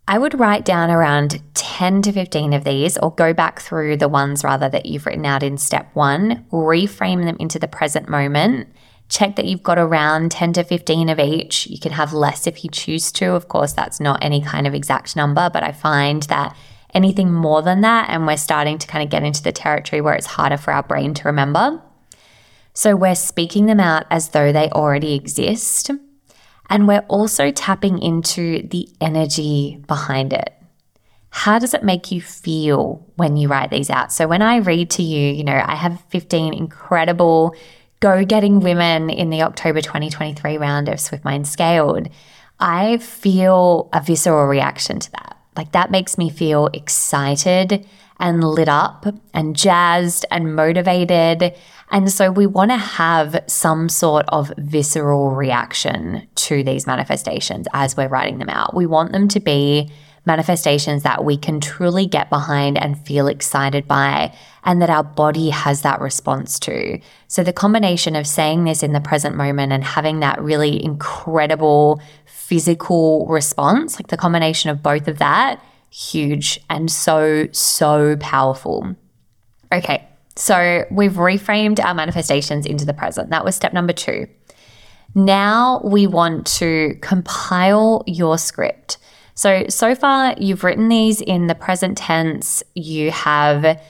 I 0.09 0.19
would 0.19 0.41
write 0.41 0.65
down 0.65 0.91
around 0.91 1.41
10 1.55 2.03
to 2.03 2.13
15 2.13 2.53
of 2.53 2.65
these, 2.65 2.99
or 2.99 3.15
go 3.15 3.33
back 3.33 3.61
through 3.61 3.99
the 3.99 4.09
ones 4.09 4.43
rather 4.43 4.69
that 4.69 4.87
you've 4.87 5.07
written 5.07 5.25
out 5.25 5.45
in 5.45 5.57
step 5.57 5.89
one, 5.95 6.47
reframe 6.51 7.25
them 7.25 7.37
into 7.39 7.61
the 7.61 7.69
present 7.69 8.09
moment. 8.09 8.67
Check 9.13 9.37
that 9.37 9.45
you've 9.45 9.63
got 9.63 9.77
around 9.77 10.33
10 10.33 10.55
to 10.55 10.65
15 10.65 11.11
of 11.11 11.19
each. 11.21 11.67
You 11.67 11.79
can 11.79 11.93
have 11.93 12.15
less 12.15 12.47
if 12.47 12.65
you 12.65 12.71
choose 12.71 13.13
to. 13.13 13.35
Of 13.35 13.49
course, 13.49 13.75
that's 13.75 14.01
not 14.01 14.25
any 14.25 14.41
kind 14.41 14.67
of 14.67 14.73
exact 14.73 15.17
number, 15.17 15.51
but 15.51 15.63
I 15.63 15.73
find 15.73 16.23
that 16.25 16.57
anything 16.95 17.31
more 17.31 17.61
than 17.61 17.83
that, 17.83 18.09
and 18.09 18.27
we're 18.27 18.39
starting 18.39 18.79
to 18.79 18.87
kind 18.87 19.05
of 19.05 19.11
get 19.11 19.23
into 19.23 19.43
the 19.43 19.53
territory 19.53 20.01
where 20.01 20.15
it's 20.15 20.27
harder 20.27 20.57
for 20.57 20.73
our 20.73 20.83
brain 20.83 21.13
to 21.13 21.29
remember. 21.29 21.83
So 22.73 22.97
we're 22.97 23.15
speaking 23.15 23.67
them 23.67 23.81
out 23.81 24.07
as 24.11 24.31
though 24.31 24.51
they 24.51 24.71
already 24.71 25.13
exist. 25.13 25.91
And 26.71 26.89
we're 26.89 27.05
also 27.09 27.51
tapping 27.51 27.99
into 28.01 28.67
the 28.67 28.89
energy 28.99 29.85
behind 29.87 30.33
it. 30.33 30.55
How 31.29 31.59
does 31.59 31.75
it 31.75 31.85
make 31.85 32.11
you 32.11 32.23
feel 32.23 33.07
when 33.17 33.37
you 33.37 33.49
write 33.49 33.69
these 33.69 33.91
out? 33.91 34.11
So 34.11 34.27
when 34.27 34.41
I 34.41 34.57
read 34.57 34.89
to 34.93 35.03
you, 35.03 35.35
you 35.35 35.45
know, 35.45 35.63
I 35.63 35.75
have 35.75 36.01
15 36.09 36.55
incredible 36.55 37.55
go 38.03 38.25
getting 38.25 38.59
women 38.59 39.09
in 39.09 39.31
the 39.31 39.43
October 39.43 39.81
2023 39.81 40.59
round 40.59 40.89
of 40.89 41.01
Swift 41.01 41.25
Mind 41.25 41.47
Scaled. 41.47 42.09
I 42.59 42.99
feel 42.99 43.89
a 43.93 44.03
visceral 44.03 44.47
reaction 44.47 44.99
to 44.99 45.11
that. 45.13 45.39
Like 45.57 45.71
that 45.73 45.93
makes 45.93 46.19
me 46.19 46.29
feel 46.29 46.67
excited 46.75 47.87
and 48.19 48.43
lit 48.43 48.69
up 48.69 49.07
and 49.33 49.55
jazzed 49.55 50.27
and 50.33 50.55
motivated. 50.55 51.55
And 51.93 52.11
so 52.11 52.31
we 52.33 52.47
want 52.47 52.73
to 52.73 52.77
have 52.77 53.45
some 53.47 53.89
sort 53.89 54.25
of 54.29 54.53
visceral 54.59 55.31
reaction 55.31 56.27
to 56.35 56.65
these 56.65 56.89
manifestations 56.89 57.69
as 57.73 57.97
we're 57.97 58.09
writing 58.09 58.39
them 58.39 58.49
out. 58.49 58.75
We 58.75 58.87
want 58.87 59.13
them 59.13 59.29
to 59.29 59.39
be 59.41 59.93
manifestations 60.25 61.03
that 61.03 61.25
we 61.25 61.37
can 61.37 61.61
truly 61.61 62.07
get 62.07 62.31
behind 62.31 62.79
and 62.79 62.99
feel 63.07 63.27
excited 63.27 63.89
by, 63.89 64.35
and 64.65 64.81
that 64.81 64.91
our 64.91 65.03
body 65.03 65.51
has 65.51 65.83
that 65.83 66.01
response 66.01 66.59
to. 66.61 67.01
So, 67.29 67.43
the 67.43 67.53
combination 67.53 68.15
of 68.15 68.27
saying 68.27 68.65
this 68.65 68.83
in 68.83 68.93
the 68.93 69.01
present 69.01 69.37
moment 69.37 69.73
and 69.73 69.83
having 69.83 70.21
that 70.21 70.41
really 70.41 70.83
incredible 70.83 72.01
physical 72.27 73.27
response, 73.27 73.99
like 73.99 74.09
the 74.09 74.17
combination 74.17 74.71
of 74.71 74.83
both 74.83 75.09
of 75.09 75.19
that, 75.19 75.63
huge 75.91 76.61
and 76.71 76.91
so, 76.91 77.49
so 77.53 78.17
powerful. 78.17 78.97
Okay, 79.73 80.07
so 80.37 80.85
we've 80.91 81.13
reframed 81.13 81.83
our 81.83 81.95
manifestations 81.95 82.67
into 82.67 82.85
the 82.85 82.95
present. 82.95 83.31
That 83.31 83.45
was 83.45 83.57
step 83.57 83.73
number 83.73 83.93
two. 83.93 84.29
Now 85.15 85.81
we 85.85 86.07
want 86.07 86.47
to 86.59 86.97
compile 87.01 88.03
your 88.07 88.39
script. 88.39 88.99
So, 89.35 89.67
so 89.69 89.95
far 89.95 90.35
you've 90.39 90.65
written 90.65 90.89
these 90.89 91.21
in 91.21 91.47
the 91.47 91.55
present 91.55 91.99
tense. 91.99 92.63
You 92.75 93.11
have 93.11 93.81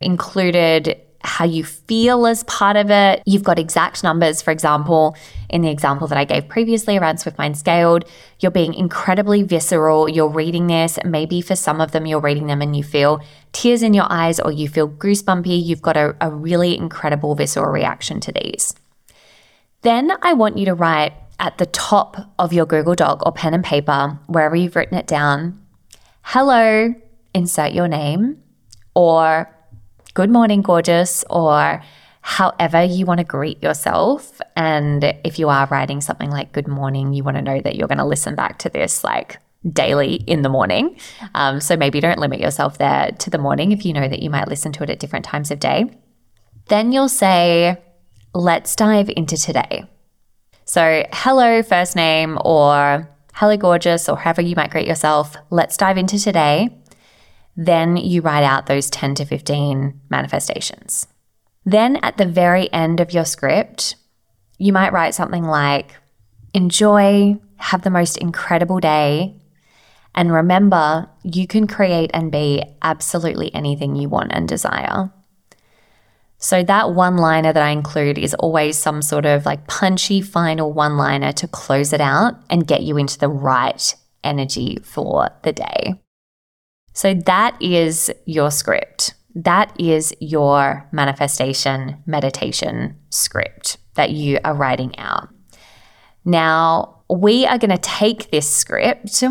included 0.00 1.00
how 1.22 1.44
you 1.44 1.64
feel 1.64 2.26
as 2.26 2.44
part 2.44 2.76
of 2.76 2.90
it. 2.90 3.22
You've 3.26 3.44
got 3.44 3.58
exact 3.58 4.02
numbers. 4.02 4.40
For 4.40 4.50
example, 4.50 5.16
in 5.50 5.60
the 5.60 5.70
example 5.70 6.06
that 6.06 6.16
I 6.16 6.24
gave 6.24 6.48
previously 6.48 6.96
around 6.96 7.18
Swift 7.18 7.36
Mind 7.36 7.58
Scaled, 7.58 8.04
you're 8.38 8.50
being 8.50 8.72
incredibly 8.72 9.42
visceral. 9.42 10.08
You're 10.08 10.30
reading 10.30 10.66
this. 10.66 10.98
Maybe 11.04 11.42
for 11.42 11.56
some 11.56 11.80
of 11.80 11.92
them, 11.92 12.06
you're 12.06 12.20
reading 12.20 12.46
them 12.46 12.62
and 12.62 12.74
you 12.74 12.82
feel 12.82 13.20
tears 13.52 13.82
in 13.82 13.92
your 13.92 14.06
eyes 14.08 14.40
or 14.40 14.50
you 14.50 14.68
feel 14.68 14.88
goosebumpy. 14.88 15.62
You've 15.62 15.82
got 15.82 15.96
a, 15.96 16.16
a 16.22 16.30
really 16.30 16.76
incredible 16.76 17.34
visceral 17.34 17.70
reaction 17.70 18.20
to 18.20 18.32
these. 18.32 18.74
Then 19.82 20.12
I 20.22 20.32
want 20.32 20.56
you 20.56 20.66
to 20.66 20.74
write 20.74 21.12
at 21.40 21.58
the 21.58 21.66
top 21.66 22.16
of 22.38 22.52
your 22.52 22.66
Google 22.66 22.94
Doc 22.94 23.22
or 23.24 23.32
pen 23.32 23.54
and 23.54 23.64
paper, 23.64 24.18
wherever 24.26 24.54
you've 24.54 24.76
written 24.76 24.98
it 24.98 25.06
down, 25.06 25.60
hello, 26.22 26.94
insert 27.34 27.72
your 27.72 27.88
name, 27.88 28.40
or 28.94 29.50
good 30.14 30.30
morning, 30.30 30.60
gorgeous, 30.60 31.24
or 31.30 31.82
however 32.20 32.84
you 32.84 33.06
want 33.06 33.18
to 33.18 33.24
greet 33.24 33.62
yourself. 33.62 34.40
And 34.54 35.02
if 35.24 35.38
you 35.38 35.48
are 35.48 35.66
writing 35.68 36.02
something 36.02 36.30
like 36.30 36.52
good 36.52 36.68
morning, 36.68 37.14
you 37.14 37.24
want 37.24 37.38
to 37.38 37.42
know 37.42 37.60
that 37.60 37.74
you're 37.74 37.88
going 37.88 37.98
to 37.98 38.04
listen 38.04 38.34
back 38.34 38.58
to 38.58 38.68
this 38.68 39.02
like 39.02 39.38
daily 39.72 40.14
in 40.14 40.42
the 40.42 40.48
morning. 40.50 40.98
Um, 41.34 41.60
so 41.60 41.76
maybe 41.76 42.00
don't 42.00 42.18
limit 42.18 42.40
yourself 42.40 42.76
there 42.76 43.12
to 43.12 43.30
the 43.30 43.38
morning 43.38 43.72
if 43.72 43.86
you 43.86 43.94
know 43.94 44.08
that 44.08 44.22
you 44.22 44.28
might 44.28 44.48
listen 44.48 44.72
to 44.72 44.82
it 44.82 44.90
at 44.90 44.98
different 44.98 45.24
times 45.24 45.50
of 45.50 45.58
day. 45.58 45.86
Then 46.68 46.92
you'll 46.92 47.08
say, 47.08 47.82
let's 48.34 48.76
dive 48.76 49.10
into 49.16 49.38
today. 49.38 49.84
So, 50.70 51.04
hello, 51.12 51.64
first 51.64 51.96
name, 51.96 52.38
or 52.44 53.08
hello, 53.34 53.56
gorgeous, 53.56 54.08
or 54.08 54.16
however 54.16 54.40
you 54.40 54.54
might 54.54 54.70
greet 54.70 54.86
yourself. 54.86 55.34
Let's 55.50 55.76
dive 55.76 55.98
into 55.98 56.16
today 56.16 56.80
then 57.56 57.96
you 57.98 58.22
write 58.22 58.44
out 58.44 58.66
those 58.66 58.88
10 58.88 59.16
to 59.16 59.24
15 59.26 60.00
manifestations. 60.08 61.06
Then 61.66 61.96
at 61.96 62.16
the 62.16 62.24
very 62.24 62.72
end 62.72 63.00
of 63.00 63.12
your 63.12 63.26
script, 63.26 63.96
you 64.56 64.72
might 64.72 64.94
write 64.94 65.14
something 65.14 65.44
like, 65.44 65.94
Enjoy, 66.54 67.38
have 67.56 67.82
the 67.82 67.90
most 67.90 68.16
incredible 68.16 68.80
day, 68.80 69.36
and 70.14 70.32
remember, 70.32 71.08
you 71.22 71.46
can 71.46 71.66
create 71.66 72.10
and 72.14 72.32
be 72.32 72.64
absolutely 72.80 73.54
anything 73.54 73.94
you 73.94 74.08
want 74.08 74.32
and 74.32 74.48
desire. 74.48 75.12
So, 76.42 76.62
that 76.62 76.94
one 76.94 77.18
liner 77.18 77.52
that 77.52 77.62
I 77.62 77.70
include 77.70 78.16
is 78.18 78.34
always 78.34 78.78
some 78.78 79.02
sort 79.02 79.26
of 79.26 79.44
like 79.44 79.66
punchy 79.66 80.22
final 80.22 80.72
one 80.72 80.96
liner 80.96 81.32
to 81.32 81.46
close 81.46 81.92
it 81.92 82.00
out 82.00 82.34
and 82.48 82.66
get 82.66 82.82
you 82.82 82.96
into 82.96 83.18
the 83.18 83.28
right 83.28 83.94
energy 84.24 84.78
for 84.82 85.28
the 85.42 85.52
day. 85.52 86.00
So 86.92 87.14
that 87.14 87.60
is 87.60 88.10
your 88.26 88.50
script. 88.50 89.14
That 89.34 89.72
is 89.78 90.14
your 90.20 90.88
manifestation 90.92 92.02
meditation 92.04 92.96
script 93.10 93.78
that 93.94 94.10
you 94.10 94.38
are 94.44 94.54
writing 94.54 94.98
out. 94.98 95.28
Now, 96.24 97.02
we 97.08 97.46
are 97.46 97.58
going 97.58 97.70
to 97.70 97.78
take 97.78 98.30
this 98.30 98.52
script 98.52 99.22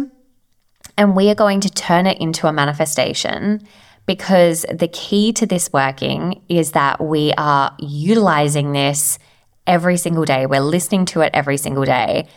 and 0.98 1.16
we 1.16 1.30
are 1.30 1.36
going 1.36 1.60
to 1.62 1.70
turn 1.70 2.08
it 2.08 2.20
into 2.20 2.48
a 2.48 2.54
manifestation 2.54 3.62
because 4.10 4.66
the 4.74 4.88
key 4.88 5.32
to 5.32 5.46
this 5.46 5.72
working 5.72 6.42
is 6.50 6.72
that 6.72 7.00
we 7.00 7.32
are 7.38 7.75
utilizing 7.78 8.72
this 8.72 9.20
every 9.68 9.98
single 9.98 10.25
day. 10.25 10.48
We're 10.48 10.62
listening 10.62 11.06
to 11.13 11.22
it 11.22 11.30
every 11.36 11.58
single 11.58 11.86
day. 11.86 12.28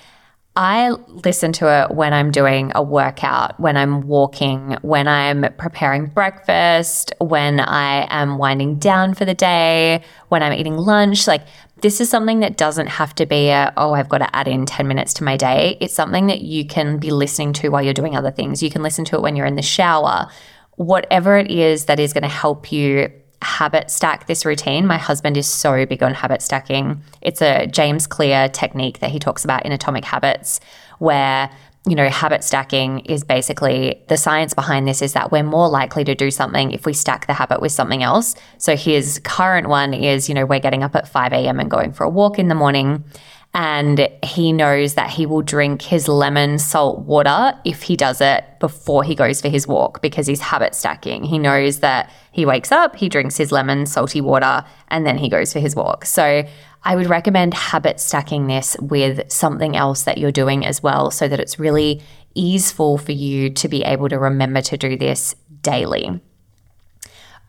I 0.54 0.90
listen 0.90 1.50
to 1.52 1.68
it 1.84 1.94
when 1.94 2.12
I'm 2.12 2.30
doing 2.30 2.72
a 2.74 2.82
workout, 2.82 3.58
when 3.58 3.78
I'm 3.78 4.02
walking, 4.02 4.76
when 4.82 5.08
I'm 5.08 5.46
preparing 5.56 6.08
breakfast, 6.08 7.14
when 7.22 7.58
I 7.58 8.06
am 8.10 8.36
winding 8.36 8.78
down 8.78 9.14
for 9.14 9.24
the 9.24 9.32
day, 9.32 10.02
when 10.28 10.42
I'm 10.42 10.52
eating 10.52 10.76
lunch. 10.76 11.26
Like, 11.26 11.46
this 11.80 12.02
is 12.02 12.10
something 12.10 12.40
that 12.40 12.58
doesn't 12.58 12.88
have 12.88 13.14
to 13.14 13.24
be 13.24 13.48
a, 13.48 13.72
oh, 13.78 13.94
I've 13.94 14.10
got 14.10 14.18
to 14.18 14.36
add 14.36 14.46
in 14.46 14.66
10 14.66 14.86
minutes 14.86 15.14
to 15.14 15.24
my 15.24 15.38
day. 15.38 15.78
It's 15.80 15.94
something 15.94 16.26
that 16.26 16.42
you 16.42 16.66
can 16.66 16.98
be 16.98 17.10
listening 17.10 17.54
to 17.54 17.70
while 17.70 17.80
you're 17.80 17.94
doing 17.94 18.14
other 18.14 18.30
things. 18.30 18.62
You 18.62 18.68
can 18.68 18.82
listen 18.82 19.06
to 19.06 19.16
it 19.16 19.22
when 19.22 19.36
you're 19.36 19.46
in 19.46 19.56
the 19.56 19.62
shower. 19.62 20.28
Whatever 20.76 21.36
it 21.36 21.50
is 21.50 21.86
that 21.86 22.00
is 22.00 22.12
going 22.12 22.22
to 22.22 22.28
help 22.28 22.72
you 22.72 23.10
habit 23.42 23.90
stack 23.90 24.26
this 24.26 24.44
routine. 24.44 24.86
My 24.86 24.98
husband 24.98 25.36
is 25.36 25.48
so 25.48 25.84
big 25.84 26.02
on 26.02 26.14
habit 26.14 26.42
stacking. 26.42 27.02
It's 27.20 27.42
a 27.42 27.66
James 27.66 28.06
Clear 28.06 28.48
technique 28.48 29.00
that 29.00 29.10
he 29.10 29.18
talks 29.18 29.44
about 29.44 29.66
in 29.66 29.72
Atomic 29.72 30.04
Habits, 30.04 30.60
where 30.98 31.50
you 31.84 31.96
know, 31.96 32.08
habit 32.08 32.44
stacking 32.44 33.00
is 33.00 33.24
basically 33.24 34.04
the 34.06 34.16
science 34.16 34.54
behind 34.54 34.86
this 34.86 35.02
is 35.02 35.14
that 35.14 35.32
we're 35.32 35.42
more 35.42 35.68
likely 35.68 36.04
to 36.04 36.14
do 36.14 36.30
something 36.30 36.70
if 36.70 36.86
we 36.86 36.92
stack 36.92 37.26
the 37.26 37.32
habit 37.32 37.60
with 37.60 37.72
something 37.72 38.04
else. 38.04 38.36
So 38.58 38.76
his 38.76 39.20
current 39.24 39.68
one 39.68 39.92
is, 39.92 40.28
you 40.28 40.34
know, 40.36 40.46
we're 40.46 40.60
getting 40.60 40.84
up 40.84 40.94
at 40.94 41.08
5 41.08 41.32
a.m. 41.32 41.58
and 41.58 41.68
going 41.68 41.92
for 41.92 42.04
a 42.04 42.08
walk 42.08 42.38
in 42.38 42.46
the 42.46 42.54
morning 42.54 43.04
and 43.54 44.08
he 44.24 44.52
knows 44.52 44.94
that 44.94 45.10
he 45.10 45.26
will 45.26 45.42
drink 45.42 45.82
his 45.82 46.08
lemon 46.08 46.58
salt 46.58 47.00
water 47.00 47.52
if 47.64 47.82
he 47.82 47.96
does 47.96 48.20
it 48.20 48.44
before 48.60 49.04
he 49.04 49.14
goes 49.14 49.42
for 49.42 49.48
his 49.48 49.66
walk 49.66 50.00
because 50.00 50.26
he's 50.26 50.40
habit 50.40 50.74
stacking. 50.74 51.22
He 51.22 51.38
knows 51.38 51.80
that 51.80 52.10
he 52.32 52.46
wakes 52.46 52.72
up, 52.72 52.96
he 52.96 53.10
drinks 53.10 53.36
his 53.36 53.52
lemon 53.52 53.84
salty 53.84 54.22
water, 54.22 54.64
and 54.88 55.04
then 55.04 55.18
he 55.18 55.28
goes 55.28 55.52
for 55.52 55.58
his 55.58 55.76
walk. 55.76 56.06
So 56.06 56.44
I 56.84 56.96
would 56.96 57.08
recommend 57.08 57.52
habit 57.52 58.00
stacking 58.00 58.46
this 58.46 58.74
with 58.80 59.30
something 59.30 59.76
else 59.76 60.04
that 60.04 60.16
you're 60.16 60.32
doing 60.32 60.64
as 60.64 60.82
well 60.82 61.10
so 61.10 61.28
that 61.28 61.38
it's 61.38 61.58
really 61.58 62.00
easeful 62.34 62.96
for 62.96 63.12
you 63.12 63.50
to 63.50 63.68
be 63.68 63.82
able 63.82 64.08
to 64.08 64.18
remember 64.18 64.62
to 64.62 64.78
do 64.78 64.96
this 64.96 65.36
daily. 65.60 66.22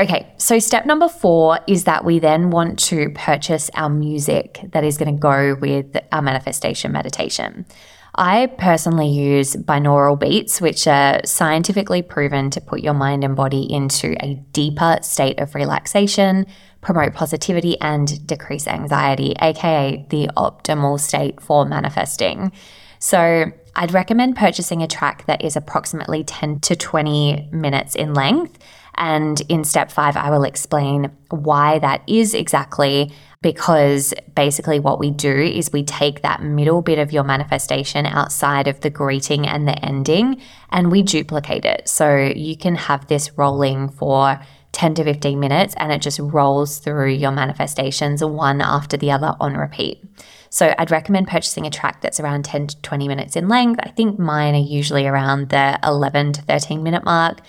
Okay, 0.03 0.33
so 0.35 0.59
step 0.59 0.85
number 0.85 1.07
four 1.07 1.59
is 1.65 1.85
that 1.85 2.03
we 2.03 2.19
then 2.19 2.49
want 2.49 2.77
to 2.77 3.09
purchase 3.11 3.69
our 3.73 3.87
music 3.87 4.59
that 4.73 4.83
is 4.83 4.97
going 4.97 5.15
to 5.15 5.17
go 5.17 5.55
with 5.55 5.95
our 6.11 6.21
manifestation 6.21 6.91
meditation. 6.91 7.65
I 8.13 8.47
personally 8.57 9.07
use 9.07 9.55
binaural 9.55 10.19
beats, 10.19 10.59
which 10.59 10.87
are 10.87 11.21
scientifically 11.23 12.01
proven 12.01 12.49
to 12.49 12.59
put 12.59 12.81
your 12.81 12.93
mind 12.93 13.23
and 13.23 13.33
body 13.33 13.63
into 13.71 14.17
a 14.21 14.35
deeper 14.51 14.99
state 15.01 15.39
of 15.39 15.55
relaxation, 15.55 16.47
promote 16.81 17.13
positivity, 17.13 17.79
and 17.79 18.27
decrease 18.27 18.67
anxiety, 18.67 19.33
aka 19.39 20.05
the 20.09 20.29
optimal 20.35 20.99
state 20.99 21.39
for 21.39 21.63
manifesting. 21.65 22.51
So, 22.99 23.53
I'd 23.75 23.93
recommend 23.93 24.35
purchasing 24.35 24.83
a 24.83 24.87
track 24.87 25.25
that 25.27 25.43
is 25.43 25.55
approximately 25.55 26.25
10 26.25 26.59
to 26.59 26.75
20 26.75 27.49
minutes 27.53 27.95
in 27.95 28.13
length. 28.13 28.59
And 28.95 29.41
in 29.49 29.63
step 29.63 29.91
five, 29.91 30.15
I 30.15 30.29
will 30.29 30.43
explain 30.43 31.11
why 31.29 31.79
that 31.79 32.01
is 32.07 32.33
exactly 32.33 33.11
because 33.41 34.13
basically 34.35 34.79
what 34.79 34.99
we 34.99 35.11
do 35.11 35.31
is 35.31 35.71
we 35.73 35.83
take 35.83 36.21
that 36.21 36.41
middle 36.41 36.81
bit 36.81 36.97
of 36.97 37.11
your 37.11 37.23
manifestation 37.23 38.05
outside 38.05 38.67
of 38.67 38.79
the 38.79 38.89
greeting 38.89 39.45
and 39.47 39.67
the 39.67 39.77
ending 39.85 40.41
and 40.69 40.91
we 40.91 41.03
duplicate 41.03 41.65
it. 41.65 41.87
So 41.89 42.31
you 42.35 42.55
can 42.55 42.75
have 42.75 43.07
this 43.07 43.37
rolling 43.37 43.89
for 43.89 44.39
10 44.71 44.95
to 44.95 45.03
15 45.03 45.39
minutes 45.39 45.75
and 45.77 45.91
it 45.91 46.01
just 46.01 46.19
rolls 46.19 46.79
through 46.79 47.09
your 47.09 47.31
manifestations 47.31 48.23
one 48.23 48.61
after 48.61 48.97
the 48.97 49.11
other 49.11 49.35
on 49.39 49.55
repeat. 49.55 50.03
So 50.49 50.73
I'd 50.77 50.91
recommend 50.91 51.27
purchasing 51.27 51.65
a 51.65 51.69
track 51.69 52.01
that's 52.01 52.19
around 52.19 52.45
10 52.45 52.67
to 52.67 52.81
20 52.81 53.07
minutes 53.07 53.35
in 53.35 53.49
length. 53.49 53.79
I 53.83 53.89
think 53.89 54.19
mine 54.19 54.55
are 54.55 54.57
usually 54.57 55.05
around 55.05 55.49
the 55.49 55.79
11 55.83 56.33
to 56.33 56.41
13 56.43 56.81
minute 56.81 57.03
mark. 57.03 57.39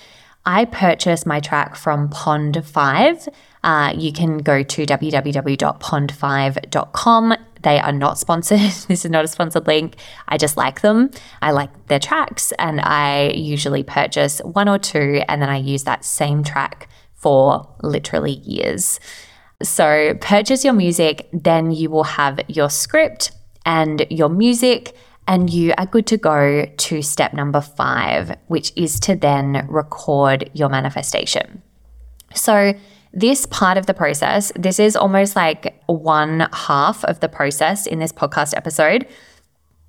I 0.46 0.66
purchased 0.66 1.26
my 1.26 1.40
track 1.40 1.74
from 1.74 2.10
Pond5. 2.10 3.28
Uh, 3.62 3.94
you 3.96 4.12
can 4.12 4.36
go 4.38 4.62
to 4.62 4.84
www.pond5.com. 4.84 7.34
They 7.62 7.80
are 7.80 7.92
not 7.92 8.18
sponsored. 8.18 8.58
this 8.60 8.90
is 8.90 9.10
not 9.10 9.24
a 9.24 9.28
sponsored 9.28 9.66
link. 9.66 9.96
I 10.28 10.36
just 10.36 10.58
like 10.58 10.82
them. 10.82 11.10
I 11.40 11.52
like 11.52 11.86
their 11.86 11.98
tracks, 11.98 12.52
and 12.58 12.82
I 12.82 13.30
usually 13.30 13.82
purchase 13.82 14.40
one 14.40 14.68
or 14.68 14.78
two, 14.78 15.22
and 15.28 15.40
then 15.40 15.48
I 15.48 15.56
use 15.56 15.84
that 15.84 16.04
same 16.04 16.44
track 16.44 16.90
for 17.14 17.66
literally 17.82 18.32
years. 18.32 19.00
So, 19.62 20.12
purchase 20.20 20.62
your 20.62 20.74
music, 20.74 21.30
then 21.32 21.70
you 21.70 21.88
will 21.88 22.04
have 22.04 22.38
your 22.48 22.68
script 22.68 23.30
and 23.64 24.04
your 24.10 24.28
music 24.28 24.94
and 25.26 25.50
you 25.50 25.72
are 25.78 25.86
good 25.86 26.06
to 26.08 26.16
go 26.16 26.66
to 26.66 27.02
step 27.02 27.32
number 27.32 27.60
five, 27.60 28.36
which 28.48 28.72
is 28.76 29.00
to 29.00 29.16
then 29.16 29.66
record 29.68 30.50
your 30.52 30.68
manifestation. 30.68 31.62
So, 32.34 32.74
this 33.12 33.46
part 33.46 33.78
of 33.78 33.86
the 33.86 33.94
process, 33.94 34.50
this 34.56 34.80
is 34.80 34.96
almost 34.96 35.36
like 35.36 35.80
one 35.86 36.48
half 36.52 37.04
of 37.04 37.20
the 37.20 37.28
process 37.28 37.86
in 37.86 38.00
this 38.00 38.12
podcast 38.12 38.56
episode. 38.56 39.06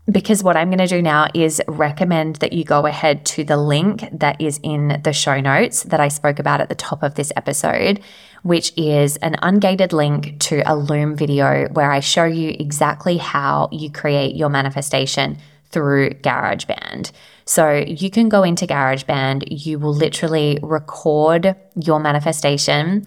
Because 0.10 0.44
what 0.44 0.56
I'm 0.56 0.70
going 0.70 0.78
to 0.78 0.88
do 0.88 1.02
now 1.02 1.28
is 1.34 1.62
recommend 1.68 2.36
that 2.38 2.54
you 2.54 2.64
go 2.64 2.86
ahead 2.86 3.26
to 3.26 3.44
the 3.44 3.58
link 3.58 4.08
that 4.12 4.40
is 4.40 4.60
in 4.62 5.02
the 5.04 5.14
show 5.14 5.40
notes 5.42 5.82
that 5.84 6.00
I 6.00 6.10
spoke 6.10 6.38
about 6.38 6.62
at 6.62 6.70
the 6.70 6.76
top 6.76 7.02
of 7.02 7.16
this 7.16 7.32
episode, 7.36 8.00
which 8.44 8.72
is 8.78 9.18
an 9.18 9.36
ungated 9.42 9.94
link 9.94 10.40
to 10.42 10.62
a 10.72 10.76
Loom 10.76 11.16
video 11.16 11.68
where 11.70 11.92
I 11.92 12.02
show 12.02 12.26
you 12.26 12.56
exactly 12.60 13.18
how 13.18 13.68
you 13.72 13.90
create 13.90 14.36
your 14.36 14.50
manifestation 14.50 15.40
through 15.72 16.12
GarageBand. 16.12 17.12
So 17.46 17.72
you 17.72 18.12
can 18.12 18.30
go 18.30 18.44
into 18.44 18.68
GarageBand, 18.68 19.46
you 19.50 19.80
will 19.80 19.94
literally 19.94 20.60
record 20.62 21.56
your 21.76 22.00
manifestation. 22.00 23.06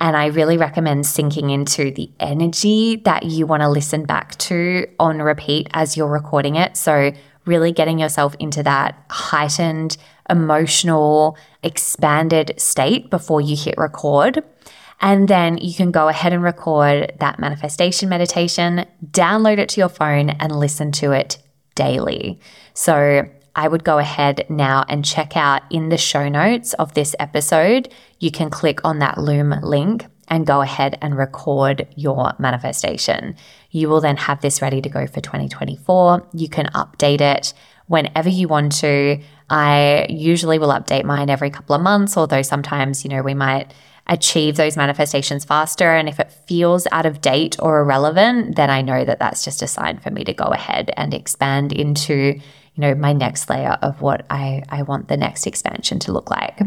And 0.00 0.16
I 0.16 0.26
really 0.26 0.56
recommend 0.56 1.06
sinking 1.06 1.50
into 1.50 1.90
the 1.90 2.10
energy 2.20 2.96
that 3.04 3.24
you 3.24 3.46
want 3.46 3.62
to 3.62 3.68
listen 3.68 4.04
back 4.04 4.36
to 4.38 4.86
on 5.00 5.20
repeat 5.20 5.68
as 5.72 5.96
you're 5.96 6.08
recording 6.08 6.56
it. 6.56 6.76
So, 6.76 7.12
really 7.44 7.72
getting 7.72 7.98
yourself 7.98 8.36
into 8.38 8.62
that 8.62 8.94
heightened, 9.10 9.96
emotional, 10.28 11.36
expanded 11.62 12.52
state 12.58 13.10
before 13.10 13.40
you 13.40 13.56
hit 13.56 13.74
record. 13.78 14.44
And 15.00 15.28
then 15.28 15.58
you 15.58 15.74
can 15.74 15.90
go 15.90 16.08
ahead 16.08 16.32
and 16.32 16.42
record 16.42 17.12
that 17.20 17.38
manifestation 17.38 18.08
meditation, 18.08 18.84
download 19.10 19.58
it 19.58 19.68
to 19.70 19.80
your 19.80 19.88
phone, 19.88 20.30
and 20.30 20.54
listen 20.54 20.92
to 20.92 21.12
it 21.12 21.38
daily. 21.74 22.40
So 22.74 23.28
I 23.58 23.66
would 23.66 23.82
go 23.82 23.98
ahead 23.98 24.46
now 24.48 24.84
and 24.88 25.04
check 25.04 25.36
out 25.36 25.62
in 25.68 25.88
the 25.88 25.98
show 25.98 26.28
notes 26.28 26.74
of 26.74 26.94
this 26.94 27.16
episode. 27.18 27.92
You 28.20 28.30
can 28.30 28.50
click 28.50 28.84
on 28.84 29.00
that 29.00 29.18
Loom 29.18 29.52
link 29.64 30.06
and 30.28 30.46
go 30.46 30.60
ahead 30.60 30.96
and 31.02 31.18
record 31.18 31.88
your 31.96 32.34
manifestation. 32.38 33.34
You 33.72 33.88
will 33.88 34.00
then 34.00 34.16
have 34.16 34.42
this 34.42 34.62
ready 34.62 34.80
to 34.82 34.88
go 34.88 35.08
for 35.08 35.20
2024. 35.20 36.28
You 36.34 36.48
can 36.48 36.66
update 36.66 37.20
it 37.20 37.52
whenever 37.88 38.28
you 38.28 38.46
want 38.46 38.76
to. 38.76 39.20
I 39.50 40.06
usually 40.08 40.60
will 40.60 40.68
update 40.68 41.02
mine 41.02 41.28
every 41.28 41.50
couple 41.50 41.74
of 41.74 41.82
months, 41.82 42.16
although 42.16 42.42
sometimes, 42.42 43.02
you 43.02 43.10
know, 43.10 43.22
we 43.22 43.34
might 43.34 43.74
achieve 44.06 44.54
those 44.54 44.76
manifestations 44.76 45.44
faster. 45.44 45.96
And 45.96 46.08
if 46.08 46.20
it 46.20 46.30
feels 46.46 46.86
out 46.92 47.06
of 47.06 47.20
date 47.20 47.56
or 47.58 47.80
irrelevant, 47.80 48.54
then 48.54 48.70
I 48.70 48.82
know 48.82 49.04
that 49.04 49.18
that's 49.18 49.44
just 49.44 49.62
a 49.62 49.66
sign 49.66 49.98
for 49.98 50.10
me 50.10 50.22
to 50.24 50.32
go 50.32 50.44
ahead 50.44 50.92
and 50.96 51.12
expand 51.12 51.72
into, 51.72 52.40
you 52.78 52.82
know, 52.82 52.94
my 52.94 53.12
next 53.12 53.50
layer 53.50 53.76
of 53.82 54.00
what 54.00 54.24
I, 54.30 54.62
I 54.68 54.82
want 54.82 55.08
the 55.08 55.16
next 55.16 55.48
expansion 55.48 55.98
to 56.00 56.12
look 56.12 56.30
like. 56.30 56.60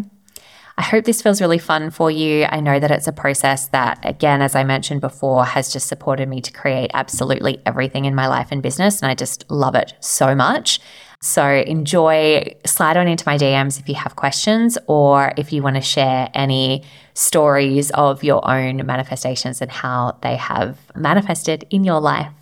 I 0.78 0.82
hope 0.82 1.06
this 1.06 1.22
feels 1.22 1.40
really 1.40 1.58
fun 1.58 1.90
for 1.90 2.12
you. 2.12 2.46
I 2.50 2.60
know 2.60 2.80
that 2.80 2.92
it's 2.92 3.08
a 3.08 3.14
process 3.14 3.70
that, 3.70 4.00
again, 4.04 4.42
as 4.42 4.54
I 4.54 4.66
mentioned 4.66 5.00
before, 5.00 5.46
has 5.46 5.72
just 5.72 5.88
supported 5.88 6.28
me 6.28 6.42
to 6.42 6.52
create 6.52 6.92
absolutely 6.94 7.62
everything 7.66 8.04
in 8.04 8.14
my 8.14 8.28
life 8.28 8.50
and 8.52 8.62
business. 8.62 9.02
And 9.02 9.10
I 9.10 9.16
just 9.16 9.50
love 9.50 9.74
it 9.76 9.94
so 10.02 10.36
much. 10.36 10.82
So 11.22 11.46
enjoy, 11.48 12.56
slide 12.66 12.98
on 12.98 13.08
into 13.08 13.24
my 13.26 13.38
DMs 13.38 13.80
if 13.80 13.88
you 13.88 13.96
have 13.96 14.18
questions 14.18 14.78
or 14.88 15.34
if 15.38 15.54
you 15.54 15.64
want 15.64 15.78
to 15.78 15.82
share 15.82 16.30
any 16.34 16.84
stories 17.14 17.92
of 17.92 18.22
your 18.22 18.46
own 18.50 18.86
manifestations 18.86 19.62
and 19.62 19.72
how 19.72 20.18
they 20.22 20.36
have 20.36 20.78
manifested 20.94 21.66
in 21.70 21.86
your 21.86 22.02
life. 22.02 22.34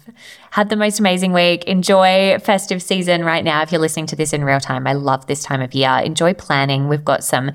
Had 0.51 0.69
the 0.69 0.75
most 0.75 0.99
amazing 0.99 1.34
week. 1.34 1.63
Enjoy 1.65 2.38
festive 2.39 2.82
season 2.82 3.23
right 3.23 3.43
now 3.43 3.62
if 3.62 3.71
you're 3.71 3.82
listening 3.82 4.08
to 4.08 4.15
this 4.15 4.34
in 4.34 4.43
real 4.43 4.60
time. 4.60 4.88
I 4.88 4.93
love 4.93 5.27
this 5.27 5.43
time 5.43 5.62
of 5.62 5.73
year. 5.73 6.01
Enjoy 6.03 6.34
planning. 6.34 6.88
We've 6.88 7.05
got 7.05 7.23
some 7.23 7.51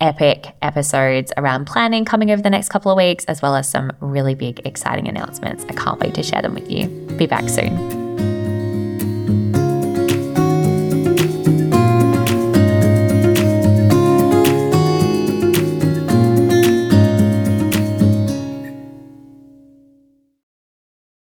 epic 0.00 0.54
episodes 0.62 1.32
around 1.36 1.66
planning 1.66 2.04
coming 2.04 2.30
over 2.30 2.40
the 2.40 2.50
next 2.50 2.68
couple 2.68 2.92
of 2.92 2.96
weeks, 2.96 3.24
as 3.24 3.42
well 3.42 3.56
as 3.56 3.68
some 3.68 3.92
really 4.00 4.34
big, 4.34 4.64
exciting 4.64 5.08
announcements. 5.08 5.64
I 5.68 5.72
can't 5.74 6.00
wait 6.00 6.14
to 6.14 6.22
share 6.22 6.42
them 6.42 6.54
with 6.54 6.70
you. 6.70 6.88
Be 7.16 7.26
back 7.26 7.48
soon. 7.48 7.97